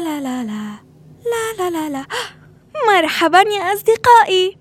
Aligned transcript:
لا 1.31 1.63
لا 1.63 1.69
لا 1.69 1.89
لا. 1.89 2.05
مرحبا 2.87 3.39
يا 3.39 3.73
أصدقائي. 3.73 4.57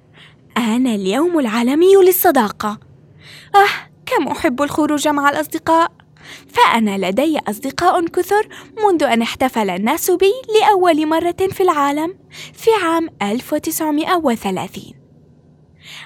أنا 0.56 0.94
اليوم 0.94 1.38
العالمي 1.38 1.94
للصداقة. 1.94 2.78
آه 3.54 3.90
كم 4.06 4.28
أحب 4.28 4.62
الخروج 4.62 5.08
مع 5.08 5.30
الأصدقاء. 5.30 5.92
فأنا 6.48 7.08
لدي 7.08 7.38
أصدقاء 7.48 8.06
كثر 8.06 8.48
منذ 8.84 9.02
أن 9.02 9.22
احتفل 9.22 9.70
الناس 9.70 10.10
بي 10.10 10.32
لأول 10.60 11.06
مرة 11.06 11.36
في 11.50 11.62
العالم 11.62 12.18
في 12.52 12.70
عام 12.84 13.08
1930 13.22 14.99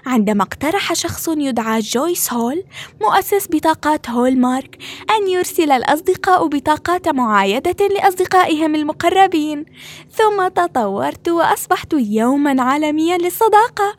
عندما 0.06 0.42
اقترح 0.42 0.92
شخص 0.92 1.28
يدعى 1.28 1.80
جويس 1.80 2.33
هول 2.33 2.64
مؤسس 3.01 3.48
بطاقات 3.51 4.10
هولمارك 4.10 4.78
أن 5.10 5.28
يرسل 5.28 5.70
الأصدقاء 5.70 6.47
بطاقات 6.47 7.09
معايدة 7.09 7.88
لأصدقائهم 7.88 8.74
المقربين. 8.74 9.64
ثم 10.10 10.48
تطورت 10.48 11.28
وأصبحت 11.28 11.92
يوما 11.92 12.62
عالميا 12.62 13.19
للصداقة. 13.19 13.97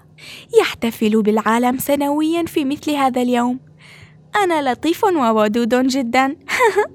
يحتفل 0.60 1.22
بالعالم 1.22 1.78
سنويا 1.78 2.44
في 2.46 2.66
مثل 2.66 2.92
هذا 2.92 3.22
اليوم. 3.22 3.60
أنا 4.36 4.72
لطيف 4.72 5.04
وودود 5.04 5.88
جدا. 5.88 6.36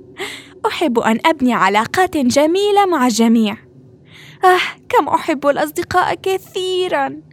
أحب 0.67 0.99
أن 0.99 1.19
أبني 1.27 1.55
علاقات 1.55 2.17
جميلة 2.17 2.87
مع 2.87 3.07
الجميع. 3.07 3.57
آه 4.45 4.61
كم 4.89 5.09
أحب 5.09 5.47
الأصدقاء 5.47 6.15
كثيرا. 6.15 7.30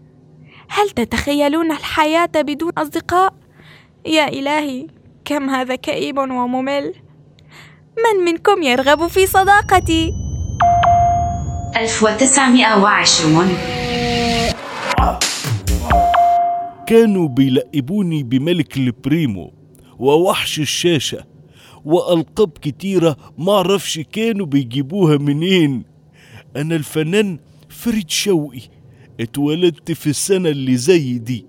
هل 0.69 0.89
تتخيلون 0.89 1.71
الحياة 1.71 2.29
بدون 2.35 2.71
أصدقاء؟ 2.77 3.33
يا 4.05 4.27
إلهي 4.27 4.87
كم 5.25 5.49
هذا 5.49 5.75
كئيب 5.75 6.17
وممل 6.17 6.93
من 7.97 8.25
منكم 8.25 8.63
يرغب 8.63 9.07
في 9.07 9.27
صداقتي؟ 9.27 10.13
1920 11.77 13.47
كانوا 16.87 17.27
بيلقبوني 17.27 18.23
بملك 18.23 18.77
البريمو 18.77 19.53
ووحش 19.99 20.59
الشاشة 20.59 21.25
وألقاب 21.85 22.49
كتيرة 22.61 23.17
معرفش 23.37 23.99
كانوا 23.99 24.45
بيجيبوها 24.45 25.17
منين 25.17 25.83
أنا 26.55 26.75
الفنان 26.75 27.39
فريد 27.69 28.09
شوقي 28.09 28.61
اتولدت 29.19 29.91
في 29.91 30.07
السنة 30.07 30.49
اللي 30.49 30.77
زي 30.77 31.17
دي 31.17 31.45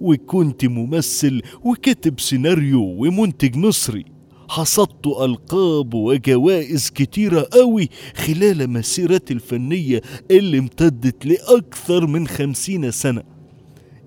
وكنت 0.00 0.64
ممثل 0.64 1.42
وكاتب 1.64 2.20
سيناريو 2.20 2.82
ومنتج 2.82 3.56
مصري. 3.56 4.04
حصدت 4.48 5.06
ألقاب 5.06 5.94
وجوائز 5.94 6.90
كتيرة 6.90 7.46
قوي 7.52 7.88
خلال 8.16 8.70
مسيرتي 8.70 9.34
الفنية 9.34 10.02
اللي 10.30 10.58
امتدت 10.58 11.26
لأكثر 11.26 12.06
من 12.06 12.28
خمسين 12.28 12.90
سنة. 12.90 13.22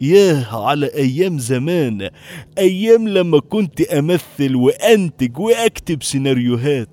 ياه 0.02 0.66
على 0.66 0.86
أيام 0.86 1.40
زمان 1.40 2.10
أيام 2.58 3.08
لما 3.08 3.40
كنت 3.40 3.82
أمثل 3.82 4.56
وأنتج 4.56 5.38
وأكتب 5.40 6.04
سيناريوهات 6.04 6.90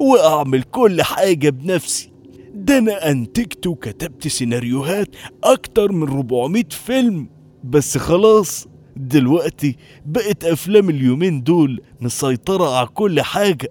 وأعمل 0.00 0.62
كل 0.62 1.02
حاجة 1.02 1.50
بنفسي. 1.50 2.09
ده 2.54 2.78
أنا 2.78 3.10
أنتجت 3.10 3.66
وكتبت 3.66 4.28
سيناريوهات 4.28 5.08
أكتر 5.44 5.92
من 5.92 6.08
400 6.08 6.64
فيلم. 6.70 7.28
بس 7.64 7.98
خلاص 7.98 8.66
دلوقتي 8.96 9.76
بقت 10.06 10.44
أفلام 10.44 10.90
اليومين 10.90 11.42
دول 11.42 11.80
مسيطرة 12.00 12.76
على 12.78 12.86
كل 12.86 13.20
حاجة. 13.22 13.68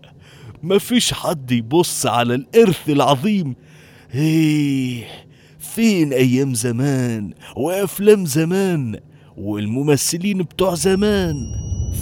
مفيش 0.64 1.14
حد 1.14 1.52
يبص 1.52 2.06
على 2.06 2.36
الإرث 2.36 2.90
العظيم. 2.90 3.56
إيه 4.16 5.04
فين 5.60 6.14
أيام 6.14 6.54
زمان 6.54 7.34
وأفلام 7.56 8.26
زمان 8.26 9.00
والممثلين 9.38 10.38
بتوع 10.38 10.76
زمان؟ 10.76 11.36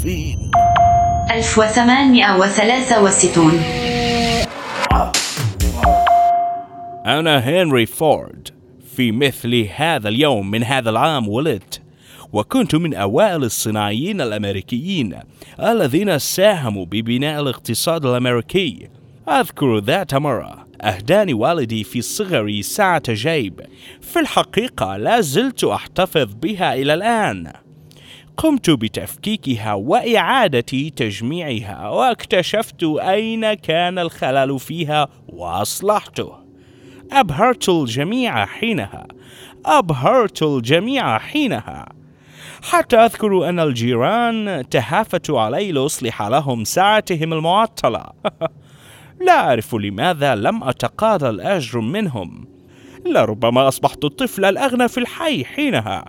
فين؟ 0.03 0.37
1863 1.31 3.86
أنا 7.07 7.37
هنري 7.37 7.85
فورد. 7.85 8.49
في 8.95 9.11
مثل 9.11 9.67
هذا 9.75 10.09
اليوم 10.09 10.51
من 10.51 10.63
هذا 10.63 10.89
العام 10.89 11.29
ولدت. 11.29 11.81
وكنت 12.33 12.75
من 12.75 12.93
أوائل 12.93 13.43
الصناعيين 13.43 14.21
الأمريكيين 14.21 15.15
الذين 15.59 16.19
ساهموا 16.19 16.85
ببناء 16.85 17.41
الاقتصاد 17.41 18.05
الأمريكي. 18.05 18.89
أذكر 19.29 19.77
ذات 19.77 20.15
مرة 20.15 20.67
أهداني 20.81 21.33
والدي 21.33 21.83
في 21.83 22.01
صغري 22.01 22.61
ساعة 22.61 23.13
جيب. 23.13 23.61
في 24.01 24.19
الحقيقة 24.19 24.97
لا 24.97 25.21
زلت 25.21 25.63
أحتفظ 25.63 26.33
بها 26.33 26.73
إلى 26.73 26.93
الآن. 26.93 27.51
قمت 28.37 28.69
بتفكيكها 28.69 29.73
وإعادة 29.73 30.89
تجميعها 30.95 31.89
واكتشفت 31.89 32.83
أين 32.83 33.53
كان 33.53 33.99
الخلل 33.99 34.59
فيها 34.59 35.07
وأصلحته. 35.27 36.46
أبهرت 37.11 37.69
الجميع 37.69 38.45
حينها. 38.45 39.07
أبهرت 39.65 40.43
الجميع 40.43 41.17
حينها. 41.17 41.89
حتى 42.63 42.95
أذكر 42.95 43.49
أن 43.49 43.59
الجيران 43.59 44.63
تهافتوا 44.69 45.41
علي 45.41 45.71
لأصلح 45.71 46.23
لهم 46.23 46.63
ساعتهم 46.63 47.33
المعطلة. 47.33 48.05
لا 49.27 49.39
أعرف 49.39 49.75
لماذا 49.75 50.35
لم 50.35 50.63
أتقاضى 50.63 51.29
الأجر 51.29 51.79
منهم. 51.79 52.47
لربما 53.05 53.67
أصبحت 53.67 54.05
الطفل 54.05 54.45
الأغنى 54.45 54.87
في 54.87 54.97
الحي 54.97 55.45
حينها. 55.45 56.05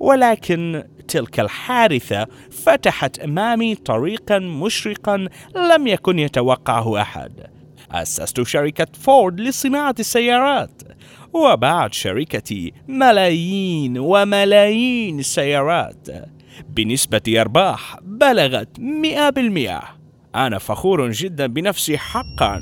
ولكن 0.00 0.84
تلك 1.08 1.40
الحادثة 1.40 2.26
فتحت 2.50 3.18
أمامي 3.18 3.74
طريقا 3.74 4.38
مشرقا 4.38 5.28
لم 5.56 5.86
يكن 5.86 6.18
يتوقعه 6.18 7.00
أحد. 7.00 7.57
أسست 7.92 8.42
شركة 8.42 8.86
فورد 9.00 9.40
لصناعة 9.40 9.94
السيارات 9.98 10.82
وبعد 11.32 11.94
شركتي 11.94 12.72
ملايين 12.88 13.98
وملايين 13.98 15.18
السيارات. 15.18 16.08
بنسبة 16.68 17.20
أرباح 17.28 17.96
بلغت 18.02 18.68
مئة 18.78 19.30
بالمئة. 19.30 19.82
أنا 20.34 20.58
فخور 20.58 21.10
جدا 21.10 21.46
بنفسي 21.46 21.98
حقا. 21.98 22.60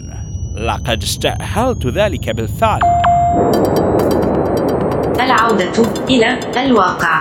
لقد 0.57 1.03
استأهلت 1.03 1.87
ذلك 1.87 2.31
بالفعل. 2.31 2.81
العودة 5.21 5.73
إلى 6.09 6.41
الواقع. 6.57 7.21